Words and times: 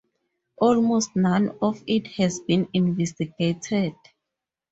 Almost 0.57 1.15
none 1.15 1.59
of 1.61 1.83
it 1.85 2.07
has 2.13 2.39
been 2.39 2.67
investigated. 2.73 3.93